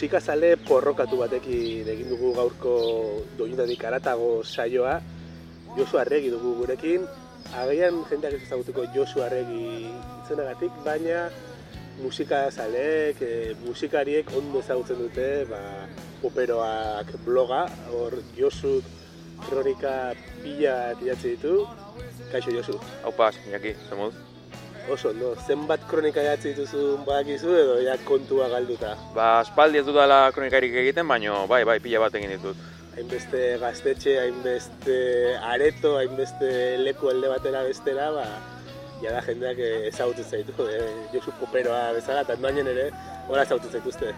[0.00, 2.70] musikazale porrokatu batekin egin dugu gaurko
[3.36, 4.94] doinutatik aratago saioa.
[5.76, 7.04] Josu Arregi dugu gurekin.
[7.52, 9.90] Agian jendeak ez ezagutuko Josu Arregi
[10.22, 11.28] itzenagatik, baina
[12.00, 15.60] musikazaleek, e, musikariek ondo ezagutzen dute, ba,
[16.24, 18.78] operoak bloga, hor Josu
[19.44, 21.60] kronika pila idatzi ditu.
[22.32, 22.80] Kaixo Josu.
[23.04, 24.14] Haupa, Iñaki, zemuz?
[24.88, 28.94] Oso, no, zenbat kronika idatzi dituzu badakizu edo ja kontua galduta.
[29.14, 32.56] Ba, aspaldi ez dudala kronikarik egiten, baino bai, bai, pila bat egin ditut.
[32.96, 34.96] Hainbeste gaztetxe, hainbeste
[35.52, 36.50] areto, hainbeste
[36.80, 38.26] leku alde batera bestera, ba,
[39.04, 39.60] jada jendeak
[39.92, 40.88] ezagutzen zaitu, eh?
[41.12, 42.90] Josu Poperoa bezala, eta noainen ere,
[43.28, 44.14] hola ezagutzen zaituzte.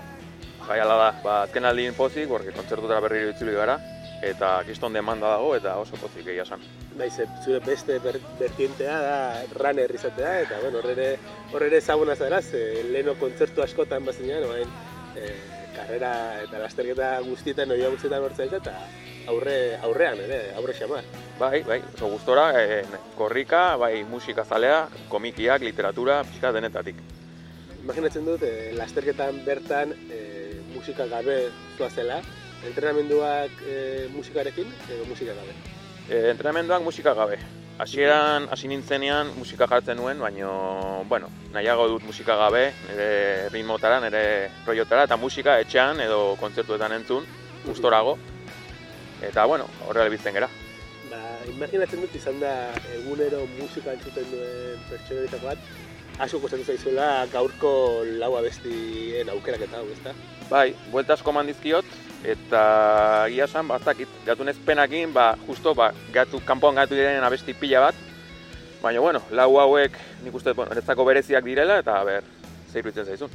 [0.63, 3.77] Bai, ala da, ba, azken aldin pozik, borki kontzertutara berriro itzuli gara,
[4.23, 6.63] eta kiston demanda dago, eta oso pozik egia esan.
[6.97, 9.17] Naiz, eh, zure beste ber, bertientea da
[9.59, 11.17] runner izatea, eta bueno, horrere,
[11.53, 14.69] horrere ezaguna zara, ze leheno kontzertu askotan bazinean, orain
[15.17, 15.33] e,
[15.75, 16.13] karrera
[16.45, 18.77] eta lasterketa guztietan oia guztietan hortzaita, eta
[19.33, 21.09] aurre, aurrean ere, aurre xamar.
[21.41, 22.85] Bai, bai, oso gustora, e,
[23.19, 27.03] korrika, bai, musika zalea, komikiak, literatura, pixka denetatik.
[27.83, 30.23] Imaginatzen dut, e, lasterketan bertan e,
[30.77, 31.49] musika gabe
[31.91, 32.21] zela,
[32.67, 35.55] entrenamenduak e, musikarekin edo musika gabe?
[36.09, 37.39] E, entrenamenduak musika gabe.
[37.83, 44.51] Hasieran hasi nintzenean musika jartzen nuen, baino, bueno, nahiago dut musika gabe, nire ritmotara, nire
[44.67, 47.27] proiotara, eta musika etxean edo kontzertuetan entzun,
[47.65, 48.19] gustorago.
[49.23, 50.51] Eta, bueno, horrela bizten gera.
[51.11, 52.53] Ba, imaginatzen dut izan da
[52.99, 55.73] egunero musika entzuten duen pertsonaritako bat,
[56.23, 57.73] asko kostatu zaizuela gaurko
[58.21, 60.15] lau abestien aukerak eta hau, ezta?
[60.51, 61.89] Bai, buelta asko mandizkiot,
[62.25, 62.63] eta
[63.29, 67.89] egia esan, ba, zakit, gatu nezpenakin, ba, justo, ba, gatu, kanpoan gatu direnen abesti pila
[67.89, 67.99] bat,
[68.83, 72.27] baina, bueno, lau hauek nik uste, bueno, eretzako bereziak direla, eta, ber,
[72.73, 73.33] zeir bitzen zaizun.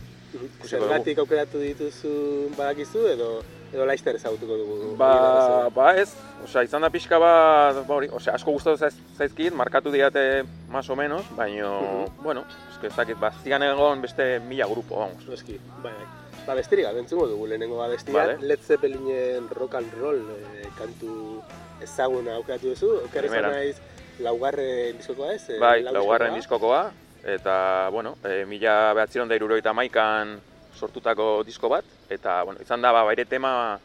[0.68, 2.14] Zergatik aukeratu dituzu
[2.58, 3.30] badakizu, edo
[3.74, 4.92] edo laizter ezagutuko dugu?
[5.00, 6.10] Ba, ba ez,
[6.44, 10.90] osea, izan da pixka bat, ba hori, osea, asko gustatu zaiz, zaizkit, markatu diate más
[10.90, 12.12] o menos, baina, uh -huh.
[12.24, 15.28] bueno, eske ez dakit, ba, zigan egon beste mila grupo, vamos.
[15.34, 16.08] Eski, bai, bai.
[16.48, 18.38] Ba, bestirik abentzungo dugu lehenengo abestia, vale.
[18.40, 21.42] Led Zeppelinen rock and roll eh, kantu
[21.82, 23.76] ezaguna aukeratu duzu, okerrez naiz
[24.20, 25.50] laugarren diskokoa ez?
[25.50, 26.92] Eh, bai, laugarren diskokoa,
[27.28, 30.38] eta, bueno, e, mila behatziron da iruroita maikan
[30.78, 33.80] sortutako disko bat, eta, bueno, izan da, ba, baire tema,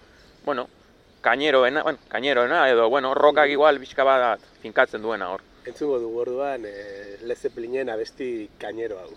[0.45, 0.69] bueno,
[1.21, 5.43] kaineroena, bueno, kaineroena, edo, bueno, rokak igual bizka bat finkatzen duena hor.
[5.65, 9.11] Entzungo dugu orduan, e, Led Zeppelinen abesti kainero hau.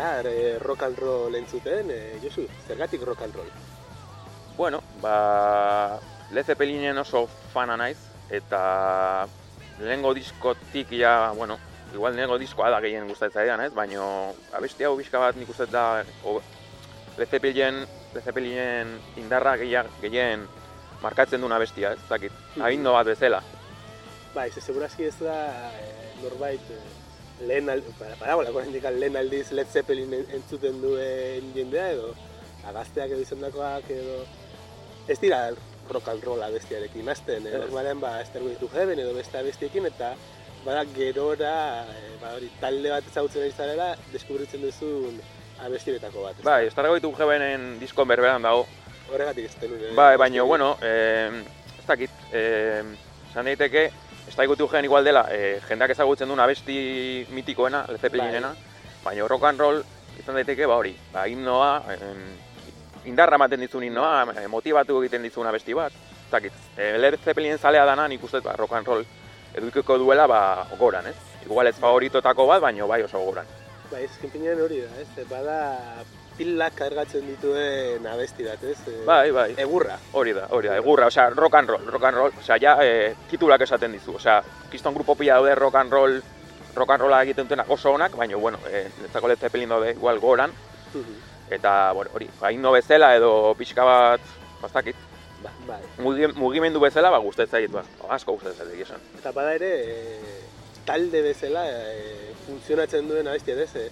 [0.00, 3.50] Gara, e, rock and roll entzuten, e, Josu, zergatik rock and roll?
[4.56, 5.98] Bueno, ba,
[6.30, 7.98] Led Zeppelinen oso fana naiz,
[8.30, 9.26] eta
[9.80, 11.58] lehengo diskotik ja, bueno,
[11.94, 13.72] igual lehengo diskoa da gehien gustatzen zaidan, ez?
[13.74, 14.04] Baina
[14.56, 16.40] abesti hau bizka bat nik uste da o,
[17.18, 17.82] Led Zeppelinen,
[18.14, 20.46] Led Zeppelinen indarra gehien, gehien
[21.02, 22.00] markatzen duen abestia, ez?
[22.08, 22.92] Zakit, mm -hmm.
[22.92, 23.42] bat bezala.
[24.34, 25.34] Ba, ez segurazki ez da
[25.74, 26.99] eh, norbait eh,
[27.46, 28.50] lehen aldiz, parabola,
[28.90, 32.14] lehen aldiz Led Zeppelin entzuten duen jendea edo
[32.68, 34.20] agazteak edo izandakoak edo
[35.08, 35.48] ez dira
[35.90, 37.58] rock and roll abestiarekin azten, eh?
[37.58, 40.12] normalean ba, Stairway to Heaven edo beste abestiekin eta
[40.64, 41.54] bada gerora
[41.88, 45.18] eh, ba, hori, talde bat ezagutzen ari zarela deskubritzen duzun
[45.64, 46.44] abestiretako bat.
[46.46, 48.66] Bai, Stairway to Heavenen diskon berberan dago.
[49.10, 51.42] Horregatik ez bai, baina, bueno, eh,
[51.80, 52.84] ez dakit, eh,
[53.30, 53.88] esan daiteke,
[54.30, 59.00] ez da ikutu gen igual dela, e, jendeak ezagutzen duen abesti mitikoena, lezepelinena, bai.
[59.04, 59.80] baina rock and roll
[60.20, 61.70] izan daiteke, ba hori, ba, himnoa,
[63.10, 67.58] indarra ematen dizun himnoa, eh, motivatu egiten dizun abesti bat, ez dakit, e, Led Zeppelin
[67.58, 69.04] zalea dana nik uste ba, rock and roll
[69.54, 70.40] edukiko duela ba,
[70.78, 71.16] goran, ez?
[71.46, 73.50] Igual ez favoritotako bat, baino bai oso goran.
[73.90, 75.26] Ba, ez, kinpinean hori da, ez?
[75.26, 75.58] Bada
[76.40, 78.78] pilak kargatzen dituen abesti bat, ez?
[78.88, 79.50] E, Bai, bai.
[79.60, 79.98] Egurra.
[80.16, 83.14] Hori da, hori da, egurra, osea, rock and roll, rock and roll, osea, ja, e,
[83.28, 84.38] titulak esaten dizu, osea,
[84.72, 86.16] kiston grupo pila daude rock and roll,
[86.74, 90.18] rock and rolla egiten dutenak oso onak, baina, bueno, e, netzako Led Zeppelin daude igual
[90.22, 90.52] goran,
[91.50, 94.20] eta, bueno, hori, hain bezala edo pixka bat,
[94.62, 94.96] bastakit,
[95.42, 95.80] Ba, bai.
[95.98, 97.84] mugi- mugimendu bezala, ba, gustatzen zait, ba,
[98.16, 99.00] asko gustatzen zait, egia esan.
[99.18, 100.40] Eta bada ere, e,
[100.86, 103.74] talde bezala e, funtzionatzen duen abestia, ez?
[103.76, 103.90] E,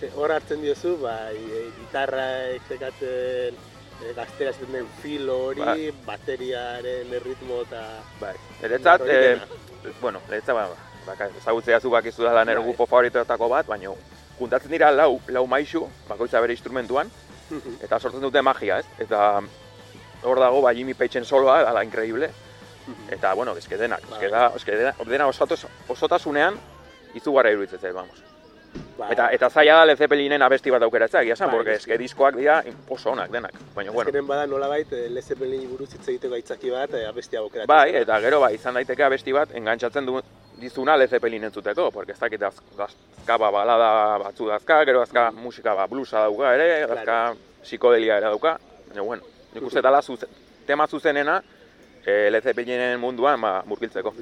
[0.00, 3.56] ze hor hartzen diozu, bai, e, gitarraek zekatzen
[4.00, 5.90] e, gaztera zaten den filo hori, Bai.
[6.06, 7.82] bateriaren erritmo eta...
[8.20, 9.92] Bai, niretzat, Hori e, dena.
[10.00, 10.68] bueno, niretzat, ba,
[11.06, 12.76] baka, ezagutzea zu bakizu dela nire Bai.
[12.78, 13.92] favoritoetako bat, baina
[14.38, 17.10] juntatzen dira lau, lau maisu, bakoitza bere instrumentuan,
[17.82, 18.86] eta sortzen dute magia, ez?
[19.04, 19.42] Eta
[20.22, 22.30] hor dago, ba, Jimmy Page'en soloa, ala, increíble,
[23.12, 24.34] eta, bueno, eske denak, eske Bai.
[24.38, 26.56] da, eske dena, dena osotasunean,
[27.14, 28.29] izugarra iruditzen vamos.
[28.98, 31.92] Ba, Eta, eta zaila da Led Zeppelinen abesti bat aukeratzea, egia esan, Bai, porque eske-
[31.94, 34.08] eske diskoak dira oso onak denak, baina, bueno.
[34.10, 37.66] Azkenen bada nolabait e, Led Zeppelin buruz hitz egiteko aitzaki bat e, abestia aukeratzen.
[37.66, 40.20] Bai, eta gero bai, izan daiteke abesti bat engantzatzen du
[40.60, 45.30] dizuna Led Zeppelin entzuteko, porque ez dakit az- azka ba, balada batzu dazka, gero azka
[45.32, 47.00] musika ba, bluesa dauka ere, Claro.
[47.00, 48.58] azka psikodelia ere dauka,
[48.88, 49.22] baina bueno,
[49.54, 50.28] nik uste dala zuzen,
[50.66, 51.42] tema zuzenena
[52.04, 54.12] e, Led Zeppelinen munduan ba, murgiltzeko.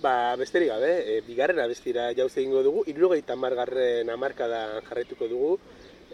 [0.00, 5.56] Ba, besterik gabe, e, bigarren abestira jauz egingo dugu, irurogeita margarren amarkadan jarraituko dugu,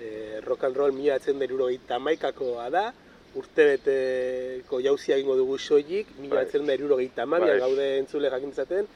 [0.00, 2.84] e, rock and roll mila atzen da irurogeita maikakoa da,
[3.36, 6.46] urtebeteko jauzia egingo dugu soilik, mila Bai.
[6.46, 7.60] atzen da irurogeita amabian Bai.
[7.60, 8.88] gaude entzule jakintzaten,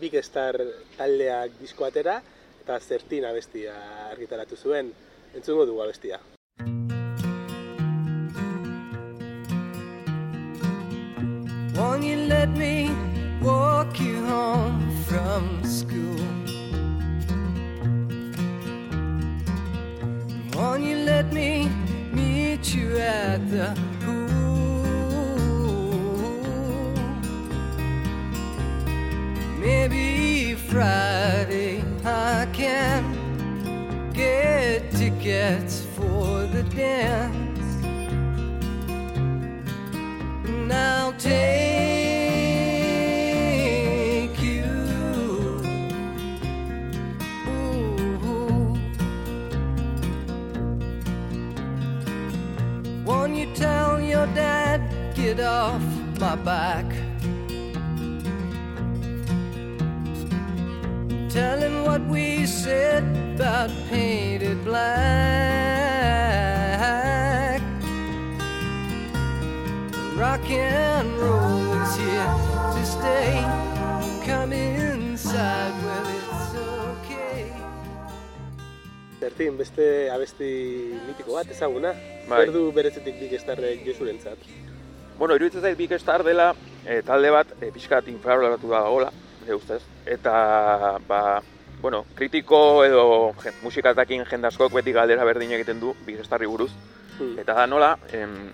[0.00, 0.60] Big Star
[0.98, 2.20] taldeak disko atera,
[2.60, 3.72] eta zertin abestia
[4.10, 4.92] argitaratu zuen,
[5.34, 6.20] entzungo dugu abestia.
[11.74, 13.13] Won't you let me
[13.44, 16.26] walk you home from school?
[20.54, 21.68] Won't you let me
[22.10, 24.24] meet you at the pool?
[29.58, 33.02] Maybe Friday I can
[34.14, 37.33] get tickets for the dance.
[56.36, 56.86] My back?
[61.30, 63.04] Tell him what we said
[63.34, 64.94] about painted black.
[70.16, 72.34] Rock and roll is here
[72.74, 73.42] to stay.
[74.26, 76.54] Come inside, well, it's
[76.94, 77.46] okay.
[79.20, 80.50] Zertin, beste abesti
[81.06, 81.94] mitiko bat, ezaguna?
[82.28, 82.44] Bai.
[82.46, 84.38] Zer du berezetik Big Starrek josurentzat?
[85.18, 86.54] Bueno, iruditzen zait Big Star dela
[86.86, 89.82] e, talde bat e, pixkat infravaloratu da dagoela, nire ustez.
[90.06, 91.40] Eta, ba,
[91.80, 96.72] bueno, kritiko edo je, musikatakin jende askok beti galdera berdin egiten du Big Starri buruz.
[97.18, 97.38] Hmm.
[97.38, 98.50] Eta da nola, em,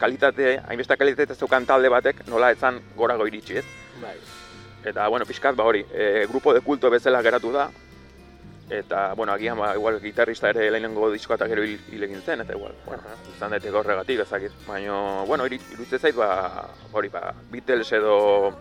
[0.00, 3.64] kalitate, hainbeste kalitate zeukan talde batek nola etzan gorago iritsi, ez?
[4.02, 4.16] Bai.
[4.84, 7.68] Eta, bueno, pixkat, ba hori, e, grupo de kulto bezala geratu da,
[8.70, 12.54] eta, bueno, agian, ba, igual, gitarrista ere lehenengo diskoa eta gero hil, egin zen, eta
[12.54, 13.16] igual, bueno, Aha.
[13.36, 14.52] izan daiteke horregatik, ezakit.
[14.66, 18.52] Baina, bueno, iri- iruditzen zait, ba, hori, ba, Beatles edo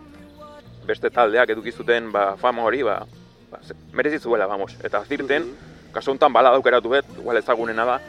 [0.87, 3.05] beste taldeak eduki zuten, ba, fama hori, ba,
[3.51, 4.75] ba ze- merezi zuela, vamos.
[4.83, 5.91] Eta zirten, Mhm.
[5.93, 7.99] kasu honetan bala daukeratu bet, igual ezagunena da,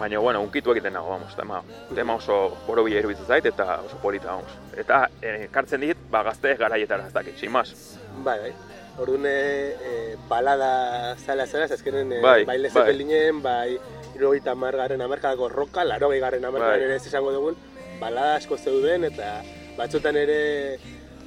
[0.00, 1.62] baina, bueno, unkitu egiten nago, vamos, tema,
[1.94, 4.50] tema oso borobila iruditzen zait, eta oso polita, vamos.
[4.76, 7.98] Eta, eh, kartzen dit, ba, gazte garaietara, ez dakit, sin más.
[8.24, 8.52] Bai, bai.
[8.98, 12.70] Orduan, e, balada zala zala, azkenen e, Bai, bai bai.
[12.70, 13.78] Zeppelinen, bai
[14.54, 16.86] margarren amarkadako roka, larogei garren amarkadan Bai.
[16.86, 17.56] ere ez esango dugun,
[18.00, 19.42] balada asko zeuden, eta
[19.76, 20.78] batzutan ere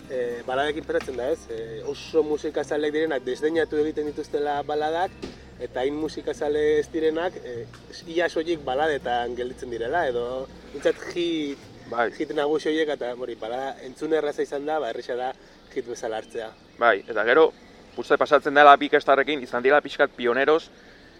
[0.09, 5.11] e, baladekin peratzen da ez, e, oso musikazaleek direnak desdeinatu egiten dituztela baladak,
[5.59, 7.65] eta hain musikazale ez direnak, e,
[8.07, 11.57] ia soilik baladetan gelditzen direla, edo nintzat hit,
[11.87, 15.33] Bai, hit nagusi horiek, eta hori, balada entzun erraza izan da, ba, erresa da
[15.73, 16.49] hit bezala hartzea.
[16.77, 17.51] Bai, eta gero,
[17.97, 20.69] uste pasatzen dela Big Starrekin, izan dira pixkat pioneros,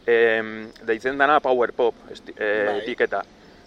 [0.07, 2.77] em, deitzen dana power pop esti, e, Bai.
[2.81, 3.23] etiketa.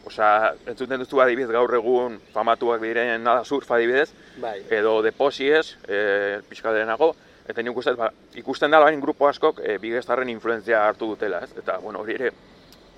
[0.07, 4.09] Osea, entzuten duzu adibidez gaur egun famatuak diren nada surf adibidez,
[4.41, 7.13] Bai, edo The Posies, e, pixka derenago,
[7.49, 11.43] eta nik uste, ba, ikusten dela bain grupo askok e, Big Starren influenzia hartu dutela,
[11.45, 11.53] ez?
[11.59, 12.33] Eta, bueno, hori ere,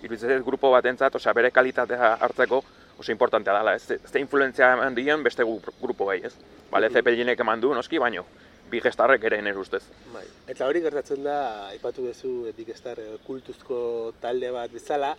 [0.03, 2.63] iruditzen grupo batentzat, osea, bere kalitatea hartzeko
[2.99, 5.43] oso importantea dela, ez, da influentzia eman dien beste
[5.81, 6.35] grupo gai, ez?
[6.71, 8.27] Ba, Led Zeppelinek eman du, noski, baino,
[8.73, 9.83] bi gestarrek ere nire ustez.
[10.15, 10.25] Bai.
[10.49, 11.39] Eta hori gertatzen da,
[11.69, 13.79] aipatu duzu Big Star eh, kultuzko
[14.23, 15.13] talde bat bezala,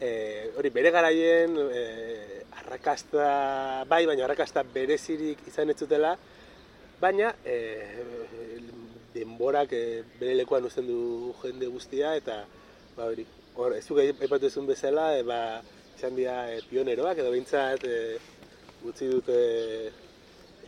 [0.00, 0.10] e,
[0.56, 1.82] hori bere garaien e,
[2.60, 6.14] arrakasta, bai, baina arrakasta berezirik izan ez zutela,
[7.02, 7.58] baina e,
[9.14, 9.84] denborak e,
[10.20, 12.44] bere lekuan uzten du jende guztia, eta
[12.96, 15.40] ba, hori, hor, ez zuk aipatu duzun bezala, e, ba,
[15.96, 17.98] izan dira e, pioneroak, edo behintzat e,
[18.86, 19.40] utzi dute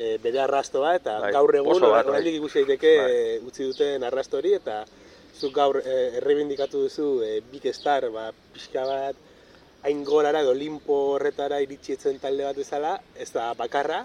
[0.00, 2.02] e, bere arrastoa, eta Bai, gaur egun bai.
[2.08, 3.48] oraindik ikusi daiteke Bai.
[3.50, 4.82] utzi duten arrasto hori, eta
[5.36, 9.18] zuk gaur e, errebindikatu duzu e, Big Star, ba, pixka bat,
[9.84, 14.04] hain gorara edo Olimpo horretara iritsi etzen talde bat bezala, ez da bakarra,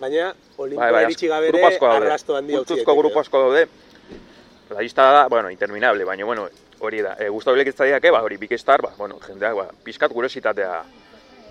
[0.00, 3.66] baina Olimpo Bai, bai, iritsi gabe ere arrasto handia utzi Kultuzko grupo asko daude.
[4.72, 6.46] La lista da, bueno, interminable, baina, bueno,
[6.80, 7.16] hori da.
[7.20, 10.82] E, Gustavo Lekitzadiak, ba, hori Big Star, ba, bueno, jendeak, ba, pixkat kuriositatea,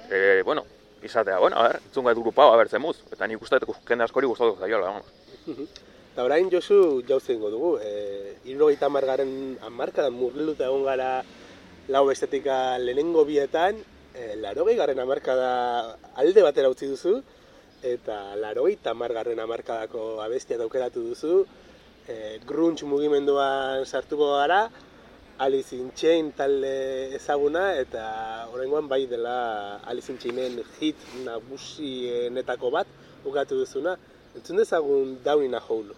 [0.09, 0.65] e, bueno,
[1.03, 2.97] izatea, bueno, a ber, zunga grupa, a ber, zemuz.
[3.11, 5.05] Eta nik uste dut jende askori gustatu zaiola, vamos.
[6.11, 11.23] Eta orain Josu jauzen dugu, e, irurogeita margaren amarkadan murgilduta egon gara
[11.87, 13.79] lau estetika lehenengo bietan,
[14.13, 17.21] e, larogei garren amarkada alde batera utzi duzu,
[17.81, 21.45] eta larogeita margarren amarkadako abestia aukeratu duzu,
[22.11, 24.65] e, grunge mugimenduan sartuko gara,
[25.41, 28.01] Alice in Chain talde ezaguna, eta
[28.53, 32.85] oraingoan bai dela Alice in Chainen hit nagusienetako bat
[33.25, 33.95] ukatu duzuna.
[34.37, 35.97] Entzun dezagun Down in a Hole.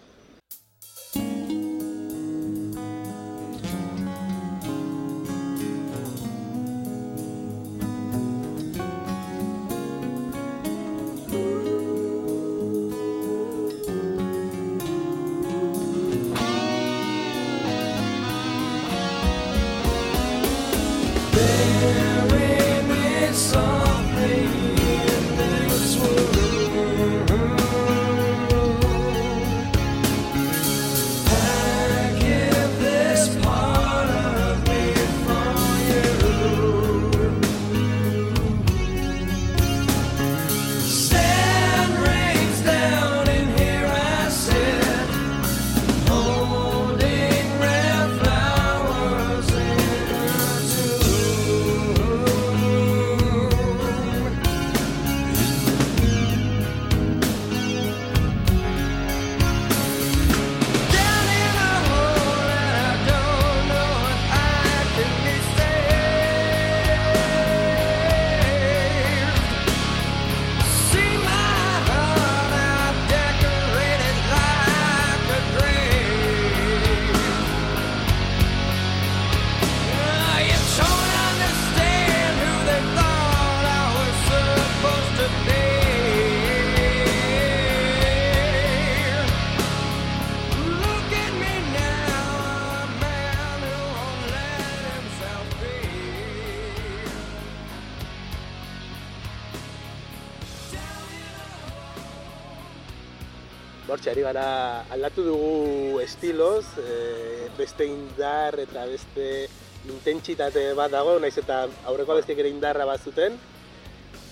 [104.24, 109.46] Gara aldatu dugu estiloz, e, beste indar eta beste
[109.84, 113.36] intentsitate bat dago, naiz eta aurreko abestiek ere indarra bat zuten.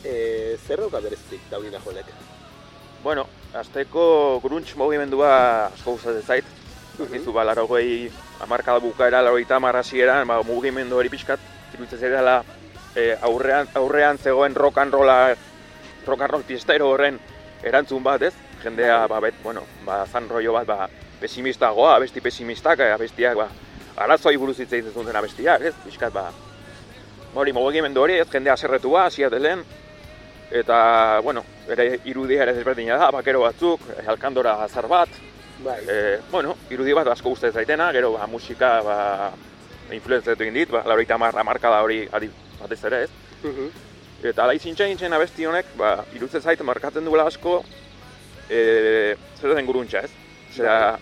[0.03, 2.09] E, zer dauka berezik Down Jolek?
[3.05, 5.33] Bueno, azteko grunge mugimendua
[5.67, 6.45] asko gustatzen zait.
[6.99, 8.11] Bakizu, ba, laro gehi,
[8.45, 11.41] amarkada bukaera, laro eta hasieran, ba, mugimendu hori pixkat,
[11.75, 12.43] iruditzen zaidala
[12.95, 15.35] e, aurrean, aurrean zegoen rock and rolla,
[16.07, 17.19] rock and roll horren
[17.63, 18.35] erantzun bat, ez?
[18.63, 20.89] Jendea, ba, bet, bueno, ba, zan rollo bat, ba,
[21.21, 23.49] pesimistagoa, abesti pesimistak, eh, abestiak, ba,
[24.05, 25.75] arazoi buruz hitz egiten zuten abestiak, ez?
[25.85, 26.29] Pixkat, ba,
[27.35, 29.65] hori, mugimendu hori, ez, jendea zerretua, hasia delen,
[30.51, 35.23] eta, bueno, ere irudia ere desberdina da, bakero batzuk, eh, alkandora azar bat,
[35.63, 38.97] Bai, e, bueno, irudi bat asko gustatzen zaitena, gero ba, musika ba,
[39.95, 43.11] influenzatu egin dit, ba, laurogeita hamar hamarkada hori adi, batez ere ez.
[43.43, 43.69] Mhm.
[44.31, 47.61] Eta Alice in Chainsen abesti honek, ba, iruditzen zait markatzen duela asko,
[48.53, 50.11] e, zer den guruntza ez?
[50.53, 50.99] Osea,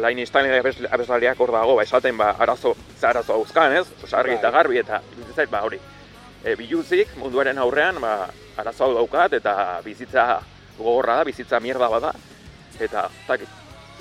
[0.00, 3.86] Lain abes- abeslariak hor dago, ba, esaten ba, arazo, ze arazo hauzkan ez?
[4.04, 4.52] Osea, argi eta Bai.
[4.58, 5.78] garbi eta iruditzen zait, ba, hori.
[6.44, 9.54] E, biluzik munduaren aurrean, ba, arazo hau daukat eta
[9.84, 10.40] bizitza
[10.78, 12.12] gogorra da, bizitza mierda bat da.
[12.80, 13.40] Eta, tak,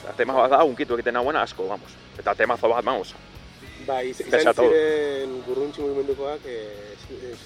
[0.04, 1.92] eta tema bat da, unkitu egiten nagoena asko, vamos.
[2.18, 3.14] Eta temazo bat, vamos.
[3.88, 6.96] Bai, iz- izan ziren gurruntxi mugimendukoak, e,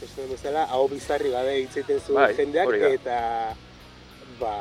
[0.03, 3.17] esan bezala, hau bizarri gabe hitz egiten zuen Bai, jendeak, eta
[4.43, 4.51] ba...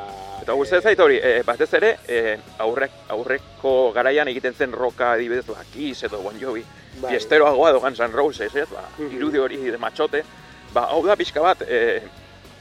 [0.43, 5.45] Eta gustatzen zait hori, e, batez ere, e, aurrek, aurreko garaian egiten zen roka adibidez,
[5.47, 6.65] ba, Kiss edo Bon Jovi,
[7.01, 8.67] bai, fiesteroagoa edo Guns N' Roses, ez?
[8.73, 9.13] Ba, Mhm.
[9.21, 10.25] irudi hori de matxote,
[10.75, 12.03] ba, hau da pixka bat, e,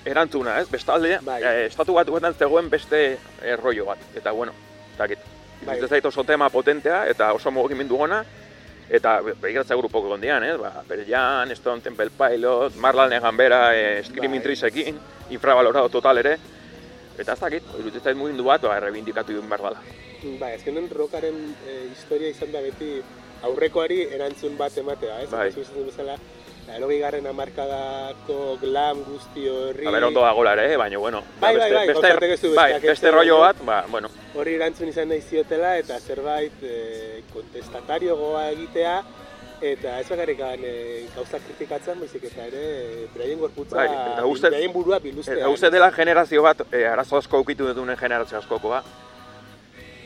[0.06, 0.70] erantzuna, ez?
[0.70, 1.42] Bestalde, Bai.
[1.44, 4.00] e, estatu batuetan zegoen beste e, rollo bat.
[4.16, 4.54] Eta, bueno,
[4.96, 5.20] eta git.
[5.66, 5.80] Bai.
[5.80, 5.88] Bai.
[5.90, 8.24] zait oso tema potentea eta oso mugimendu gona.
[8.90, 10.56] Eta be- begiratza grupoko gondian, eh?
[10.58, 14.44] Ba, Pearl Jam, Stone Temple Pilot, Marlon Egan bera, e, Screaming Bai.
[14.44, 15.00] Treesekin,
[15.30, 16.38] infravalorado total ere.
[17.20, 19.82] Eta ez dakit, iruditzen mugindu bat, ba, errebindikatu egin behar dela.
[20.40, 22.94] Bai, azkenen rockaren e, historia izan da beti
[23.48, 25.30] aurrekoari erantzun bat ematea, ez?
[25.32, 25.50] Bai.
[25.50, 26.18] Esaten bezala,
[26.72, 29.88] Laurogei garren hamarkadako glam guzti horri...
[29.90, 32.70] A ber, ondo dagoela ere, baina, bueno, ba, Bai, bai, bai, beste, ez du bai,
[32.84, 38.46] beste rollo bat, ba, bueno, Horri erantzun izan nahi ziotela eta zerbait e, kontestatario goa
[38.54, 38.94] egitea
[39.62, 40.74] eta ez bakarrik e,
[41.16, 45.38] gauza kritikatzen, baizik eta ere e, beraien gorputza, Bai, eta uste- beraien burua biluztea.
[45.38, 48.82] Eta uste dela generazio bat, e, arazo asko ukitu dutune generazio askokoa.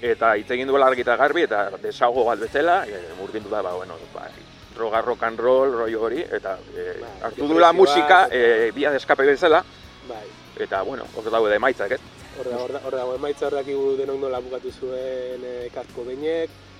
[0.01, 3.73] Eta hitz egin duela argi eta garbi, eta desago bat bezala, e, murgindu da, ba,
[3.75, 4.27] bueno, ba,
[4.75, 9.23] droga rock and roll, rollo hori, eta e, Bai, hartu dula musika e, bia deskape
[9.23, 9.63] bezala,
[10.09, 10.27] Bai,
[10.59, 12.01] eta, bueno, hor daude emaitzak, ez?
[12.37, 15.93] hor da, hor da, hor dago, emaitza hor dakigu denok nola bukatu zuen e, Kurt
[15.95, 16.74] Cobainek, e,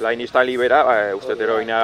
[0.00, 1.80] Lain Istali bera, ba, uste Hori da, heroina,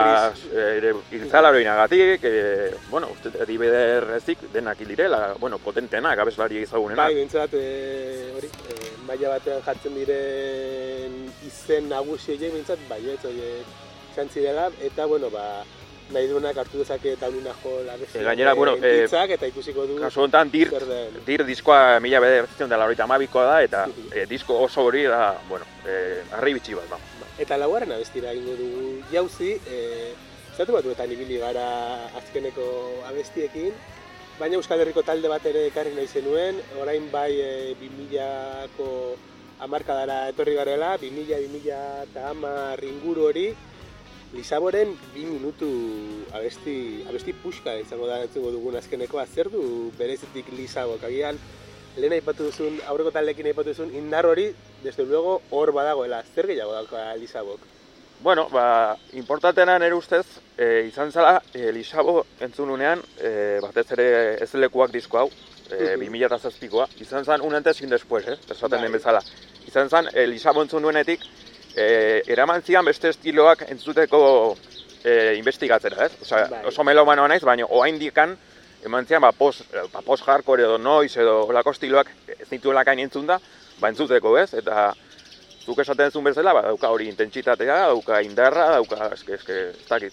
[0.76, 7.06] ere, hiltzala heroinagatik, e, bueno, uste dibederrezik denak hil direla, bueno, potentenak, abeslari ezagunenak.
[7.06, 13.20] Bai, bintzat, e, hori, e, maila batean jartzen diren izen nagusi horiek bintzat, bai, ez
[13.24, 13.76] horiek
[14.12, 15.62] izan zirela, eta, bueno, ba,
[16.10, 18.18] nahi duenak hartu dezake eta unina jo labezi.
[18.18, 20.72] E, gainera, bueno, e, eta ikusiko du Kasu honetan, dir,
[21.26, 23.86] dir diskoa mila bederatzen dela horita amabikoa da, eta
[24.16, 27.00] e, disko oso hori da, bueno, e, arri bitxi bat da.
[27.40, 30.12] Eta laugarren abestira egingo dugu jauzi, e,
[30.58, 31.64] zatu batuetan ibili gara
[32.20, 32.66] azkeneko
[33.08, 33.72] abestiekin,
[34.36, 37.50] baina Euskal Herriko talde bat ere ekarri nahi zenuen, orain bai e,
[37.80, 38.90] 2000ko
[39.64, 43.48] hamarkadara etorri garela, 2000-2000 eta hamar inguru hori,
[44.30, 45.66] Lisaboren bi minutu
[46.30, 49.24] abesti, abesti puxka izango da entzuko dugun azkenekoa.
[49.26, 51.02] Zer du berezitik Lisabok?
[51.08, 51.40] Agian,
[51.96, 56.22] lehen aipatu duzun, aurreko taldekin aipatu duzun, indar hori, desde luego, hor badagoela.
[56.34, 57.60] Zer gehiago dauka Lisabok?
[58.22, 60.26] Bueno, ba, importantena nire ustez,
[60.58, 64.08] e, izan zela, e, Lisabo entzununean, e, batez ere
[64.44, 65.30] ez lekuak disko hau,
[65.70, 66.00] e, Mhm.
[66.04, 69.22] 2007koa, izan zen un antes después, eh, esaten den bezala.
[69.66, 71.20] Izan zen, e, Lisabo entzunuenetik,
[71.74, 74.56] e, eraman zian beste estiloak entzuteko
[75.02, 76.12] e, investigatzera, ez?
[76.20, 76.66] Osea, Bai.
[76.66, 78.36] oso melomanoa naiz, baina oraindikan
[78.84, 79.62] eman zian, ba, post,
[79.92, 83.40] ba, post hardcore edo noiz edo olako estiloak ez nituela kain entzun da,
[83.80, 84.52] ba, entzuteko, ez?
[84.54, 84.90] Eta
[85.64, 90.12] zuk esaten duzun bezala, ba, dauka hori intentsitatea, dauka indarra, dauka, eske, eske, ez dakit,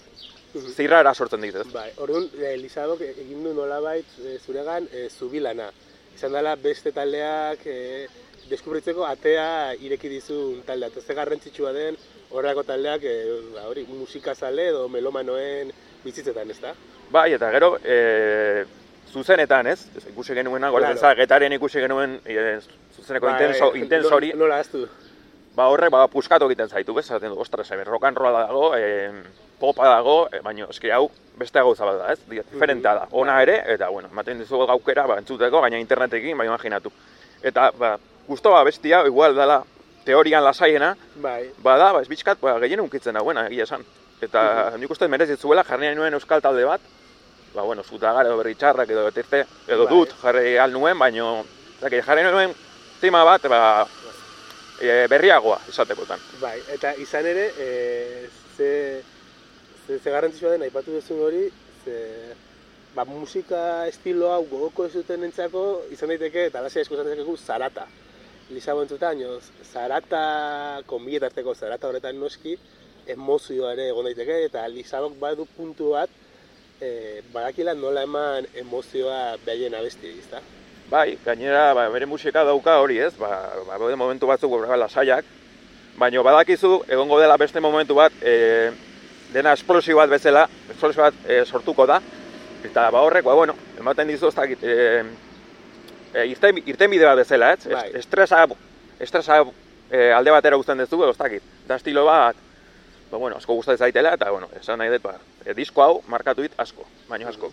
[0.76, 1.68] zirra era sortzen dit, ez?
[1.74, 5.70] Bai, orduan, eh, Lisabok egin du nolabait eh, zuregan eh, zubilana.
[6.18, 8.08] Izan dela beste taldeak eh,
[8.50, 10.90] deskubritzeko atea ireki dizun taldea.
[10.90, 11.98] Eta ze garrantzitsua den
[12.32, 13.20] horrelako taldeak eh,
[13.54, 15.72] ba, hori musikazale edo melomanoen
[16.04, 16.74] bizitzetan, ezta?
[17.12, 18.66] Bai, eta gero, e,
[19.14, 19.80] zuzenetan, ez?
[19.96, 21.16] Ez, Ikusi genuena, gola claro.
[21.22, 22.58] getaren ikusi genuen e,
[22.98, 24.88] zuzeneko intenso, Bai, intenso hori, no- Nola aztu?
[25.56, 27.08] ba horrek ba, puskatu egiten zaitu, bez?
[27.08, 29.12] Zaten du, ostras, rock and rolla dago, e,
[29.60, 32.20] popa dago, e, baina eski hau beste gauza bat da, ez?
[32.30, 36.46] Di- Diferentea da, ona ere, eta bueno, ematen dizu gaukera, ba, entzuteko, gaina internetekin, ba,
[36.46, 36.92] imaginatu.
[37.42, 39.64] Eta, ba, gustoa bestia, igual dela,
[40.06, 43.84] teorian lasaiena, Bai, bada, ba, ez bizkat, ba, gehien unkitzen dagoena, egia esan.
[44.22, 46.82] Eta nik uste merezi zuela jarri nuen euskal talde bat,
[47.56, 49.94] ba, bueno, zutagar edo berri txarrak edo betirte, edo Bai.
[49.94, 51.46] dut jarri al nuen, baino,
[51.82, 52.54] zake, jarri nuen
[53.02, 53.62] tema bat, ba,
[54.82, 56.20] e, berriagoa izatekotan.
[56.42, 56.58] bai.
[56.74, 59.04] Eta izan ere, eh, ze,
[59.86, 61.48] ze, ze garrantzitsua den aipatu duzun hori,
[61.86, 61.98] ze,
[62.96, 67.38] ba, musika estilo hau gogoko ez duten entzako, izan daiteke, eta lasia esku izan daiteke
[67.38, 67.88] zarata.
[68.50, 69.20] Lisabo entzutan,
[69.74, 72.56] zarata, konbietarteko zarata horretan noski,
[73.08, 76.10] emozioa ere egon daiteke, eta Lisabok badu puntu bat,
[76.80, 80.42] e, badakila nola eman emozioa behaien abesti, ezta?
[80.90, 83.30] Bai, gainera, ba, bere musika dauka hori ez, ba,
[83.68, 85.26] ba, momentu batzuk ba, lasaiak,
[86.00, 88.72] baino badakizu, egongo dela beste momentu bat, e,
[89.34, 92.00] dena esplosio bat bezala, esplosio bat e, sortuko da,
[92.64, 95.04] eta ba horrek, ba, bueno, ematen dizu, ez dakit, e,
[96.14, 97.68] e, irten, irtenbide bat bezala, ez?
[97.68, 97.90] Bai.
[97.90, 98.46] Es- Estresa,
[99.00, 99.42] estresa
[99.92, 102.40] e, alde batera guztien duzu, ez dakit, da estilo bat,
[103.12, 106.48] ba, bueno, asko gustatzen zaitela, eta, bueno, esan nahi dut, ba, e, disko hau markatu
[106.48, 107.52] dit asko, baino asko.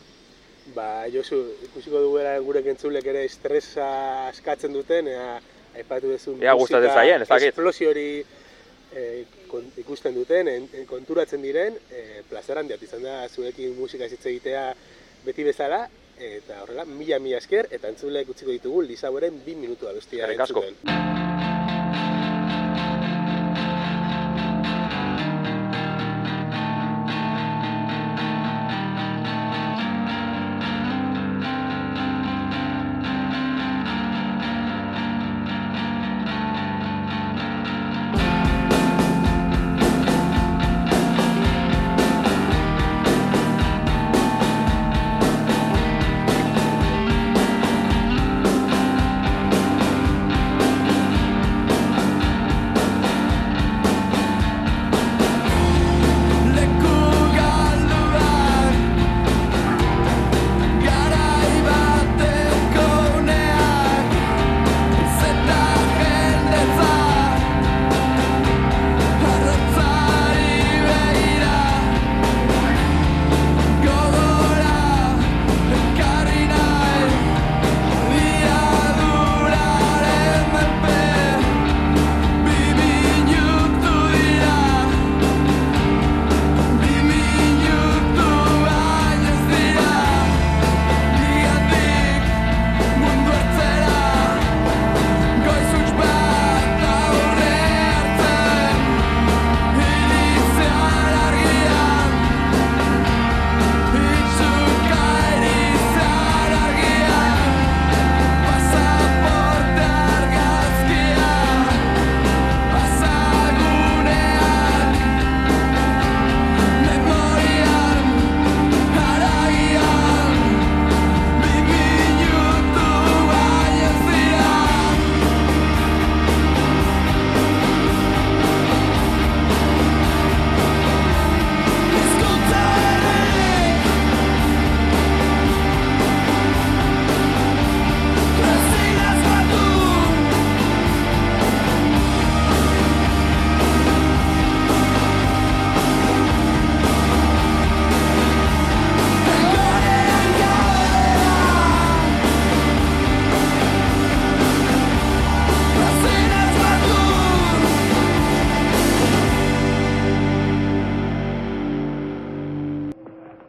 [0.73, 5.35] Ba, Josu, ikusiko dugera gure entzulek ere estresa askatzen duten, ea,
[5.77, 7.49] aipatu duzu Ea gustatzen zaien, ez dakit.
[7.53, 8.25] esplosio hori
[8.95, 14.09] e, kon- ikusten duten, en, en- konturatzen diren, e, plazer handiat izan da zurekin musika
[14.09, 14.65] hitz egitea
[15.27, 15.83] beti bezala,
[16.17, 20.63] eta horrela, mila mila esker, eta entzulek utziko ditugu Lisaboren bi minutu abestia Eskerrik asko.
[20.63, 21.64] entzuten.